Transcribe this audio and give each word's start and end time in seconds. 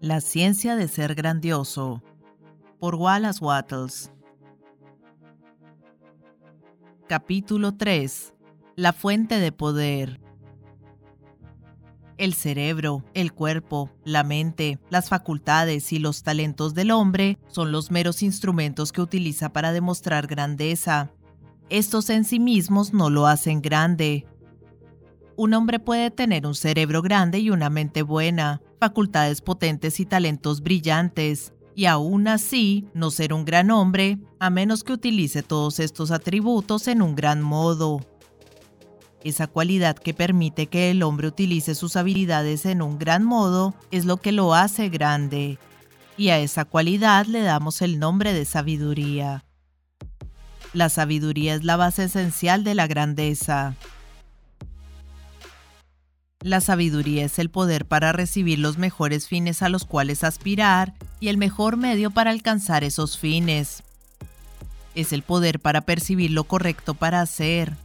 La 0.00 0.20
ciencia 0.20 0.76
de 0.76 0.86
ser 0.86 1.16
grandioso 1.16 2.00
por 2.78 2.94
Wallace 2.94 3.44
Wattles. 3.44 4.12
Capítulo 7.08 7.74
3 7.76 8.34
La 8.76 8.92
fuente 8.92 9.40
de 9.40 9.50
poder. 9.50 10.20
El 12.18 12.34
cerebro, 12.34 13.04
el 13.14 13.32
cuerpo, 13.32 13.90
la 14.04 14.22
mente, 14.22 14.78
las 14.88 15.08
facultades 15.08 15.92
y 15.92 15.98
los 15.98 16.22
talentos 16.22 16.72
del 16.72 16.92
hombre 16.92 17.36
son 17.48 17.72
los 17.72 17.90
meros 17.90 18.22
instrumentos 18.22 18.92
que 18.92 19.00
utiliza 19.00 19.52
para 19.52 19.72
demostrar 19.72 20.28
grandeza. 20.28 21.10
Estos 21.68 22.10
en 22.10 22.24
sí 22.24 22.38
mismos 22.38 22.92
no 22.92 23.10
lo 23.10 23.26
hacen 23.26 23.60
grande, 23.60 24.26
un 25.36 25.54
hombre 25.54 25.78
puede 25.78 26.10
tener 26.10 26.46
un 26.46 26.54
cerebro 26.54 27.02
grande 27.02 27.38
y 27.38 27.50
una 27.50 27.70
mente 27.70 28.02
buena, 28.02 28.60
facultades 28.80 29.40
potentes 29.40 30.00
y 30.00 30.06
talentos 30.06 30.62
brillantes, 30.62 31.52
y 31.74 31.86
aún 31.86 32.28
así 32.28 32.86
no 32.94 33.10
ser 33.10 33.32
un 33.32 33.44
gran 33.44 33.70
hombre, 33.70 34.18
a 34.38 34.50
menos 34.50 34.84
que 34.84 34.92
utilice 34.92 35.42
todos 35.42 35.80
estos 35.80 36.10
atributos 36.10 36.88
en 36.88 37.02
un 37.02 37.14
gran 37.14 37.40
modo. 37.42 38.00
Esa 39.24 39.46
cualidad 39.46 39.96
que 39.96 40.14
permite 40.14 40.66
que 40.66 40.90
el 40.90 41.02
hombre 41.02 41.28
utilice 41.28 41.74
sus 41.74 41.96
habilidades 41.96 42.66
en 42.66 42.82
un 42.82 42.98
gran 42.98 43.24
modo 43.24 43.74
es 43.90 44.04
lo 44.04 44.16
que 44.16 44.32
lo 44.32 44.54
hace 44.54 44.88
grande, 44.88 45.58
y 46.16 46.28
a 46.30 46.38
esa 46.38 46.64
cualidad 46.64 47.26
le 47.26 47.42
damos 47.42 47.82
el 47.82 47.98
nombre 47.98 48.32
de 48.32 48.44
sabiduría. 48.44 49.44
La 50.72 50.88
sabiduría 50.88 51.54
es 51.54 51.64
la 51.64 51.76
base 51.76 52.04
esencial 52.04 52.64
de 52.64 52.74
la 52.74 52.86
grandeza. 52.86 53.76
La 56.42 56.60
sabiduría 56.60 57.24
es 57.24 57.38
el 57.38 57.50
poder 57.50 57.86
para 57.86 58.10
recibir 58.10 58.58
los 58.58 58.76
mejores 58.76 59.28
fines 59.28 59.62
a 59.62 59.68
los 59.68 59.84
cuales 59.84 60.24
aspirar 60.24 60.92
y 61.20 61.28
el 61.28 61.38
mejor 61.38 61.76
medio 61.76 62.10
para 62.10 62.32
alcanzar 62.32 62.82
esos 62.82 63.16
fines. 63.16 63.84
Es 64.96 65.12
el 65.12 65.22
poder 65.22 65.60
para 65.60 65.82
percibir 65.82 66.32
lo 66.32 66.44
correcto 66.44 66.94
para 66.94 67.20
hacer. 67.20 67.76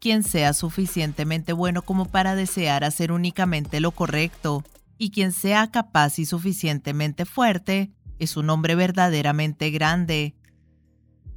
Quien 0.00 0.24
sea 0.24 0.54
suficientemente 0.54 1.52
bueno 1.52 1.82
como 1.82 2.06
para 2.06 2.34
desear 2.34 2.82
hacer 2.82 3.12
únicamente 3.12 3.78
lo 3.78 3.92
correcto 3.92 4.64
y 4.98 5.10
quien 5.10 5.30
sea 5.30 5.70
capaz 5.70 6.18
y 6.18 6.26
suficientemente 6.26 7.26
fuerte 7.26 7.92
es 8.18 8.36
un 8.36 8.50
hombre 8.50 8.74
verdaderamente 8.74 9.70
grande. 9.70 10.34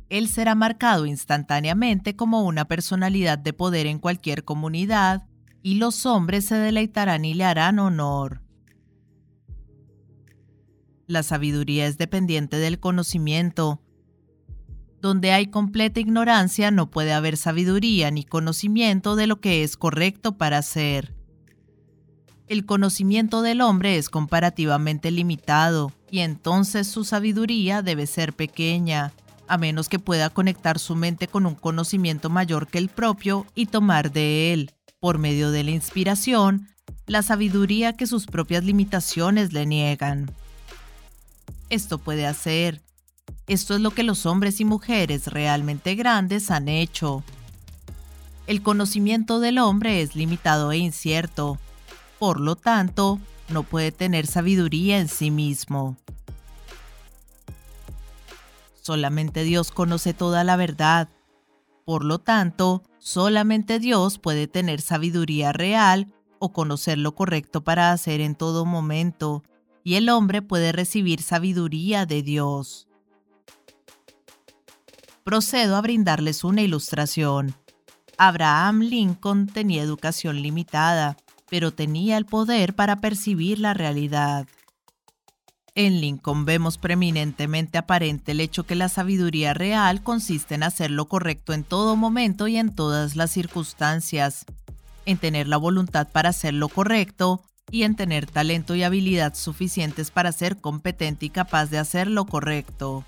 Él 0.10 0.28
será 0.28 0.56
marcado 0.56 1.06
instantáneamente 1.06 2.16
como 2.16 2.42
una 2.42 2.66
personalidad 2.66 3.38
de 3.38 3.54
poder 3.54 3.86
en 3.86 4.00
cualquier 4.00 4.44
comunidad 4.44 5.29
y 5.62 5.76
los 5.76 6.06
hombres 6.06 6.46
se 6.46 6.56
deleitarán 6.56 7.26
y 7.26 7.34
le 7.34 7.44
harán 7.44 7.80
honor. 7.80 8.42
La 11.08 11.24
sabiduría 11.24 11.88
es 11.88 11.98
dependiente 11.98 12.58
del 12.58 12.80
conocimiento. 12.80 13.82
Donde 15.02 15.32
hay 15.32 15.48
completa 15.48 16.00
ignorancia 16.00 16.72
no 16.72 16.92
puede 16.92 17.14
haber 17.14 17.38
sabiduría 17.38 18.12
ni 18.12 18.24
conocimiento 18.24 19.16
de 19.16 19.28
lo 19.28 19.40
que 19.40 19.64
es 19.64 19.76
correcto 19.76 20.38
para 20.38 20.60
hacer. 20.60 21.16
El 22.48 22.66
conocimiento 22.66 23.42
del 23.42 23.62
hombre 23.62 23.98
es 23.98 24.10
comparativamente 24.10 25.12
limitado 25.12 25.92
y 26.12 26.20
entonces 26.20 26.88
su 26.88 27.04
sabiduría 27.04 27.82
debe 27.82 28.08
ser 28.08 28.34
pequeña, 28.34 29.14
a 29.48 29.58
menos 29.58 29.88
que 29.88 30.00
pueda 30.00 30.30
conectar 30.30 30.80
su 30.80 30.96
mente 30.96 31.28
con 31.28 31.46
un 31.46 31.56
conocimiento 31.56 32.30
mayor 32.30 32.68
que 32.68 32.78
el 32.78 32.90
propio 32.90 33.46
y 33.56 33.68
tomar 33.68 34.12
de 34.12 34.54
él 34.54 34.72
por 35.00 35.17
medio 35.17 35.52
de 35.52 35.64
la 35.64 35.72
inspiración, 35.72 36.67
la 37.05 37.23
sabiduría 37.23 37.94
que 37.94 38.08
sus 38.08 38.25
propias 38.25 38.64
limitaciones 38.64 39.53
le 39.53 39.66
niegan. 39.66 40.31
Esto 41.70 41.98
puede 41.98 42.26
hacer. 42.26 42.82
Esto 43.48 43.76
es 43.76 43.82
lo 43.82 43.92
que 43.92 44.04
los 44.04 44.26
hombres 44.26 44.59
y 44.59 44.65
mujeres 44.65 45.27
realmente 45.27 45.95
grandes 45.95 46.52
han 46.52 46.67
hecho. 46.67 47.23
El 48.48 48.61
conocimiento 48.61 49.39
del 49.39 49.59
hombre 49.59 50.02
es 50.02 50.15
limitado 50.15 50.71
e 50.71 50.77
incierto. 50.77 51.58
Por 52.17 52.39
lo 52.39 52.55
tanto, 52.55 53.20
no 53.49 53.64
puede 53.64 53.92
tener 53.92 54.27
sabiduría 54.27 54.99
en 54.99 55.08
sí 55.08 55.32
mismo. 55.32 55.98
Solamente 58.82 59.43
Dios 59.43 59.71
conoce 59.71 60.14
toda 60.14 60.43
la 60.43 60.55
verdad. 60.55 61.09
Por 61.89 62.05
lo 62.05 62.20
tanto, 62.20 62.83
Solamente 63.00 63.80
Dios 63.80 64.20
puede 64.20 64.48
tener 64.48 64.82
sabiduría 64.82 65.54
real 65.54 66.14
o 66.38 66.52
conocer 66.52 66.98
lo 66.98 67.16
correcto 67.16 67.64
para 67.64 67.92
hacer 67.92 68.22
en 68.22 68.36
todo 68.36 68.66
momento, 68.66 69.42
y 69.83 69.95
el 69.95 70.10
hombre 70.10 70.42
puede 70.42 70.72
recibir 70.72 71.23
sabiduría 71.23 72.05
de 72.05 72.22
Dios. 72.22 72.88
Procedo 75.23 75.77
a 75.77 75.82
brindarles 75.82 76.44
una 76.44 76.61
ilustración. 76.61 77.55
Abraham 78.17 78.82
Lincoln 78.82 79.48
tenía 79.48 79.82
educación 79.82 80.42
limitada, 80.42 81.17
pero 81.50 81.71
tenía 81.71 82.17
el 82.17 82.26
poder 82.26 82.76
para 82.76 82.98
percibir 82.98 83.60
la 83.60 83.73
realidad. 83.73 84.45
En 85.82 86.02
Lincoln 86.02 86.44
vemos 86.44 86.78
preeminentemente 86.78 87.78
aparente 87.78 88.34
el 88.34 88.42
hecho 88.42 88.66
que 88.66 88.76
la 88.76 88.90
sabiduría 88.90 89.54
real 89.54 90.04
consiste 90.04 90.56
en 90.56 90.64
hacer 90.64 90.92
lo 90.92 91.06
correcto 91.06 91.54
en 91.54 91.64
todo 91.64 91.95
momento 91.95 92.50
y 92.50 92.58
en 92.58 92.76
todas 92.76 93.16
las 93.16 93.32
circunstancias, 93.32 94.45
en 95.06 95.18
tener 95.18 95.48
la 95.48 95.56
voluntad 95.56 96.10
para 96.12 96.32
hacer 96.32 96.54
lo 96.54 96.68
correcto 96.68 97.42
y 97.72 97.84
en 97.84 97.95
tener 97.95 98.26
talento 98.26 98.76
y 98.76 98.84
habilidad 98.84 99.36
suficientes 99.36 100.12
para 100.12 100.34
ser 100.34 100.58
competente 100.58 101.28
y 101.28 101.30
capaz 101.30 101.68
de 101.68 101.78
hacer 101.78 102.10
lo 102.10 102.26
correcto. 102.26 103.06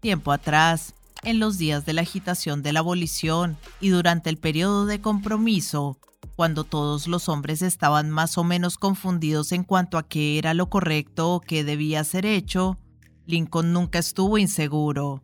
Tiempo 0.00 0.32
atrás, 0.32 0.94
en 1.22 1.38
los 1.38 1.56
días 1.56 1.86
de 1.86 1.92
la 1.92 2.02
agitación 2.02 2.64
de 2.64 2.72
la 2.72 2.80
abolición 2.80 3.56
y 3.80 3.90
durante 3.90 4.28
el 4.28 4.38
periodo 4.38 4.86
de 4.86 5.00
compromiso, 5.00 5.98
cuando 6.36 6.64
todos 6.64 7.06
los 7.06 7.28
hombres 7.28 7.62
estaban 7.62 8.10
más 8.10 8.38
o 8.38 8.44
menos 8.44 8.76
confundidos 8.76 9.52
en 9.52 9.64
cuanto 9.64 9.98
a 9.98 10.08
qué 10.08 10.38
era 10.38 10.54
lo 10.54 10.68
correcto 10.68 11.32
o 11.32 11.40
qué 11.40 11.62
debía 11.64 12.02
ser 12.02 12.26
hecho, 12.26 12.78
Lincoln 13.26 13.72
nunca 13.72 13.98
estuvo 13.98 14.36
inseguro. 14.38 15.22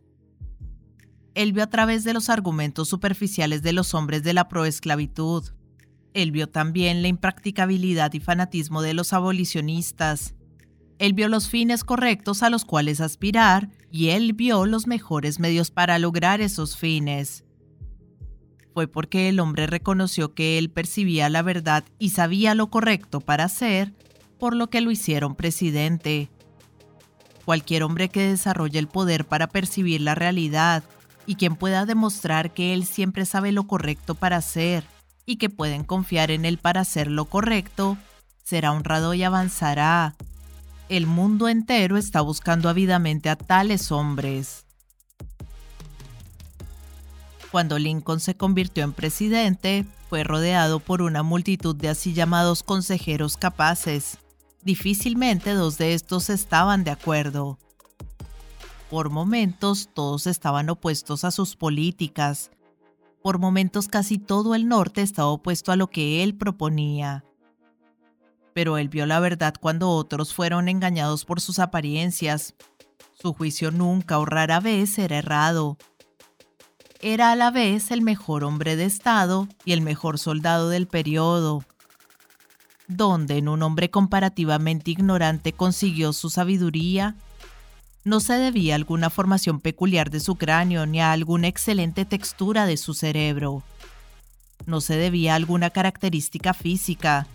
Él 1.33 1.53
vio 1.53 1.63
a 1.63 1.69
través 1.69 2.03
de 2.03 2.13
los 2.13 2.29
argumentos 2.29 2.89
superficiales 2.89 3.61
de 3.61 3.73
los 3.73 3.93
hombres 3.93 4.23
de 4.23 4.33
la 4.33 4.47
proesclavitud. 4.47 5.45
Él 6.13 6.31
vio 6.31 6.47
también 6.47 7.01
la 7.01 7.07
impracticabilidad 7.07 8.13
y 8.13 8.19
fanatismo 8.19 8.81
de 8.81 8.93
los 8.93 9.13
abolicionistas. 9.13 10.33
Él 10.97 11.13
vio 11.13 11.29
los 11.29 11.47
fines 11.47 11.83
correctos 11.83 12.43
a 12.43 12.49
los 12.49 12.65
cuales 12.65 13.01
aspirar 13.01 13.69
y 13.91 14.09
él 14.09 14.33
vio 14.33 14.65
los 14.65 14.87
mejores 14.87 15.39
medios 15.39 15.71
para 15.71 15.99
lograr 15.99 16.41
esos 16.41 16.77
fines 16.77 17.45
fue 18.73 18.87
porque 18.87 19.29
el 19.29 19.39
hombre 19.39 19.67
reconoció 19.67 20.33
que 20.33 20.57
él 20.57 20.69
percibía 20.69 21.29
la 21.29 21.41
verdad 21.41 21.83
y 21.99 22.09
sabía 22.09 22.55
lo 22.55 22.69
correcto 22.69 23.19
para 23.21 23.45
hacer, 23.45 23.93
por 24.39 24.55
lo 24.55 24.69
que 24.69 24.81
lo 24.81 24.91
hicieron 24.91 25.35
presidente. 25.35 26.29
Cualquier 27.45 27.83
hombre 27.83 28.09
que 28.09 28.27
desarrolle 28.27 28.79
el 28.79 28.87
poder 28.87 29.25
para 29.25 29.47
percibir 29.47 30.01
la 30.01 30.15
realidad 30.15 30.83
y 31.25 31.35
quien 31.35 31.55
pueda 31.55 31.85
demostrar 31.85 32.53
que 32.53 32.73
él 32.73 32.85
siempre 32.85 33.25
sabe 33.25 33.51
lo 33.51 33.67
correcto 33.67 34.15
para 34.15 34.37
hacer 34.37 34.83
y 35.25 35.35
que 35.35 35.49
pueden 35.49 35.83
confiar 35.83 36.31
en 36.31 36.45
él 36.45 36.57
para 36.57 36.81
hacer 36.81 37.07
lo 37.07 37.25
correcto, 37.25 37.97
será 38.43 38.71
honrado 38.71 39.13
y 39.13 39.23
avanzará. 39.23 40.15
El 40.89 41.07
mundo 41.07 41.47
entero 41.47 41.97
está 41.97 42.21
buscando 42.21 42.69
ávidamente 42.69 43.29
a 43.29 43.35
tales 43.35 43.91
hombres. 43.91 44.65
Cuando 47.51 47.77
Lincoln 47.77 48.21
se 48.21 48.35
convirtió 48.35 48.85
en 48.85 48.93
presidente, 48.93 49.85
fue 50.09 50.23
rodeado 50.23 50.79
por 50.79 51.01
una 51.01 51.21
multitud 51.21 51.75
de 51.75 51.89
así 51.89 52.13
llamados 52.13 52.63
consejeros 52.63 53.35
capaces. 53.35 54.19
Difícilmente 54.63 55.53
dos 55.53 55.77
de 55.77 55.93
estos 55.93 56.29
estaban 56.29 56.85
de 56.85 56.91
acuerdo. 56.91 57.59
Por 58.89 59.09
momentos 59.09 59.89
todos 59.93 60.27
estaban 60.27 60.69
opuestos 60.69 61.25
a 61.25 61.31
sus 61.31 61.57
políticas. 61.57 62.51
Por 63.21 63.37
momentos 63.37 63.89
casi 63.89 64.17
todo 64.17 64.55
el 64.55 64.69
norte 64.69 65.01
estaba 65.01 65.27
opuesto 65.27 65.73
a 65.73 65.75
lo 65.75 65.87
que 65.87 66.23
él 66.23 66.35
proponía. 66.35 67.25
Pero 68.53 68.77
él 68.77 68.87
vio 68.87 69.05
la 69.05 69.19
verdad 69.19 69.55
cuando 69.59 69.89
otros 69.89 70.33
fueron 70.33 70.69
engañados 70.69 71.25
por 71.25 71.41
sus 71.41 71.59
apariencias. 71.59 72.55
Su 73.13 73.33
juicio 73.33 73.71
nunca 73.71 74.19
o 74.19 74.25
rara 74.25 74.61
vez 74.61 74.97
era 74.97 75.17
errado 75.17 75.77
era 77.01 77.31
a 77.31 77.35
la 77.35 77.51
vez 77.51 77.91
el 77.91 78.01
mejor 78.01 78.43
hombre 78.43 78.75
de 78.75 78.85
Estado 78.85 79.47
y 79.65 79.73
el 79.73 79.81
mejor 79.81 80.19
soldado 80.19 80.69
del 80.69 80.87
periodo. 80.87 81.63
¿Dónde 82.87 83.37
en 83.37 83.47
un 83.47 83.63
hombre 83.63 83.89
comparativamente 83.89 84.91
ignorante 84.91 85.53
consiguió 85.53 86.13
su 86.13 86.29
sabiduría? 86.29 87.15
No 88.03 88.19
se 88.19 88.33
debía 88.33 88.73
a 88.73 88.77
alguna 88.77 89.09
formación 89.09 89.59
peculiar 89.59 90.09
de 90.09 90.19
su 90.19 90.35
cráneo 90.35 90.85
ni 90.85 91.01
a 91.01 91.11
alguna 91.11 91.47
excelente 91.47 92.05
textura 92.05 92.65
de 92.65 92.77
su 92.77 92.93
cerebro. 92.93 93.63
no 94.67 94.79
se 94.79 94.95
debía 94.95 95.33
a 95.33 95.35
alguna 95.37 95.71
característica 95.71 96.53
física. 96.53 97.25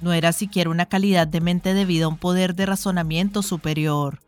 No 0.00 0.12
era 0.12 0.32
siquiera 0.32 0.70
una 0.70 0.86
calidad 0.86 1.26
de 1.26 1.40
mente 1.40 1.74
debida 1.74 2.04
a 2.04 2.08
un 2.08 2.16
poder 2.16 2.54
de 2.54 2.66
razonamiento 2.66 3.42
superior. 3.42 4.20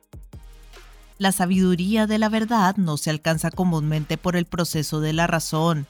La 1.25 1.32
sabiduría 1.32 2.06
de 2.06 2.19
la 2.19 2.29
verdad 2.29 2.76
no 2.76 2.99
se 2.99 3.09
alcanza 3.09 3.50
comúnmente 3.50 4.19
por 4.19 4.37
el 4.37 4.44
proceso 4.44 5.00
de 5.00 5.15
la 5.15 5.26
razón. 5.26 5.87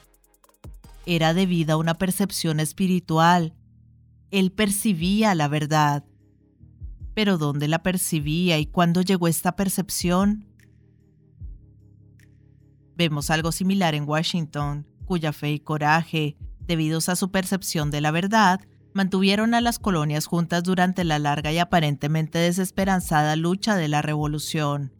Era 1.05 1.33
debida 1.33 1.73
a 1.73 1.77
una 1.77 1.95
percepción 1.95 2.61
espiritual. 2.61 3.53
Él 4.31 4.53
percibía 4.53 5.35
la 5.35 5.49
verdad. 5.49 6.05
Pero 7.13 7.37
¿dónde 7.37 7.67
la 7.67 7.83
percibía 7.83 8.59
y 8.59 8.65
cuándo 8.65 9.01
llegó 9.01 9.27
esta 9.27 9.57
percepción? 9.57 10.47
Vemos 12.95 13.29
algo 13.29 13.51
similar 13.51 13.93
en 13.93 14.07
Washington, 14.07 14.87
cuya 15.03 15.33
fe 15.33 15.51
y 15.51 15.59
coraje, 15.59 16.37
debidos 16.61 17.09
a 17.09 17.17
su 17.17 17.29
percepción 17.29 17.91
de 17.91 17.99
la 17.99 18.11
verdad, 18.11 18.61
mantuvieron 18.93 19.53
a 19.53 19.59
las 19.59 19.79
colonias 19.79 20.27
juntas 20.27 20.63
durante 20.63 21.03
la 21.03 21.19
larga 21.19 21.51
y 21.51 21.57
aparentemente 21.57 22.39
desesperanzada 22.39 23.35
lucha 23.35 23.75
de 23.75 23.89
la 23.89 24.01
revolución. 24.01 24.94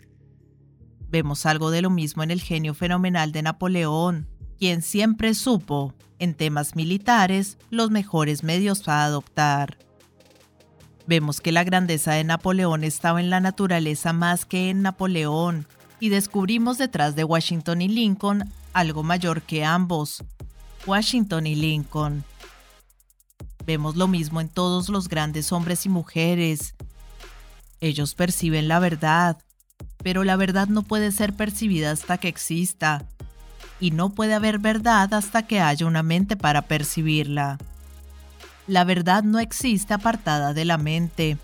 Vemos 1.15 1.45
algo 1.45 1.71
de 1.71 1.81
lo 1.81 1.89
mismo 1.89 2.23
en 2.23 2.31
el 2.31 2.41
genio 2.41 2.73
fenomenal 2.73 3.31
de 3.31 3.41
Napoleón, 3.41 4.27
quien 4.59 4.81
siempre 4.81 5.33
supo, 5.33 5.93
en 6.19 6.33
temas 6.33 6.75
militares, 6.75 7.57
los 7.69 7.89
mejores 7.89 8.43
medios 8.43 8.81
para 8.83 9.05
adoptar. 9.05 9.77
Vemos 11.07 11.39
que 11.39 11.53
la 11.53 11.63
grandeza 11.63 12.11
de 12.11 12.25
Napoleón 12.25 12.83
estaba 12.83 13.21
en 13.21 13.29
la 13.29 13.39
naturaleza 13.39 14.11
más 14.11 14.43
que 14.43 14.69
en 14.69 14.81
Napoleón, 14.81 15.65
y 16.01 16.09
descubrimos 16.09 16.77
detrás 16.77 17.15
de 17.15 17.23
Washington 17.23 17.81
y 17.81 17.87
Lincoln 17.87 18.51
algo 18.73 19.01
mayor 19.01 19.41
que 19.41 19.63
ambos, 19.63 20.21
Washington 20.85 21.47
y 21.47 21.55
Lincoln. 21.55 22.25
Vemos 23.65 23.95
lo 23.95 24.09
mismo 24.09 24.41
en 24.41 24.49
todos 24.49 24.89
los 24.89 25.07
grandes 25.07 25.53
hombres 25.53 25.85
y 25.85 25.89
mujeres. 25.89 26.75
Ellos 27.79 28.15
perciben 28.15 28.67
la 28.67 28.79
verdad, 28.79 29.37
pero 30.03 30.23
la 30.23 30.35
verdad 30.35 30.67
no 30.67 30.83
puede 30.83 31.11
ser 31.11 31.33
percibida 31.33 31.91
hasta 31.91 32.17
que 32.17 32.27
exista, 32.27 33.07
y 33.79 33.91
no 33.91 34.09
puede 34.09 34.33
haber 34.33 34.59
verdad 34.59 35.13
hasta 35.13 35.47
que 35.47 35.59
haya 35.59 35.85
una 35.85 36.03
mente 36.03 36.37
para 36.37 36.63
percibirla. 36.63 37.57
La 38.67 38.83
verdad 38.83 39.23
no 39.23 39.39
existe 39.39 39.93
apartada 39.93 40.53
de 40.53 40.65
la 40.65 40.77
mente. 40.77 41.37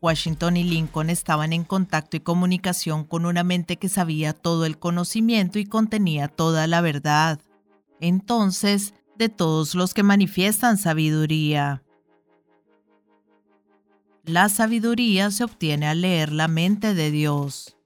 Washington 0.00 0.56
y 0.56 0.64
Lincoln 0.64 1.10
estaban 1.10 1.52
en 1.52 1.64
contacto 1.64 2.16
y 2.16 2.20
comunicación 2.20 3.04
con 3.04 3.24
una 3.24 3.44
mente 3.44 3.76
que 3.76 3.88
sabía 3.88 4.32
todo 4.32 4.66
el 4.66 4.78
conocimiento 4.78 5.58
y 5.58 5.64
contenía 5.64 6.28
toda 6.28 6.66
la 6.66 6.80
verdad. 6.80 7.40
Entonces, 8.00 8.94
de 9.16 9.28
todos 9.28 9.76
los 9.76 9.94
que 9.94 10.02
manifiestan 10.02 10.76
sabiduría. 10.76 11.81
La 14.24 14.48
sabiduría 14.48 15.32
se 15.32 15.42
obtiene 15.42 15.88
al 15.88 16.02
leer 16.02 16.30
la 16.30 16.46
mente 16.46 16.94
de 16.94 17.10
Dios. 17.10 17.76